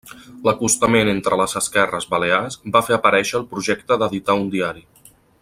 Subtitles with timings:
[0.45, 4.85] L'acostament entre les esquerres balears va fer aparèixer el projecte d'editar un diari.